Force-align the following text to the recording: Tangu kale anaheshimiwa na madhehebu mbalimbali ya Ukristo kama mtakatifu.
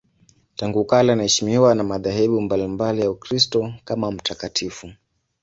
Tangu 0.55 0.85
kale 0.85 1.11
anaheshimiwa 1.13 1.75
na 1.75 1.83
madhehebu 1.83 2.41
mbalimbali 2.41 3.01
ya 3.01 3.11
Ukristo 3.11 3.73
kama 3.85 4.11
mtakatifu. 4.11 4.91